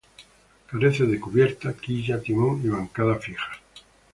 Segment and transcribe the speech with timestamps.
[0.69, 3.57] Carece de cubierta, quilla, timón y bancadas fijas.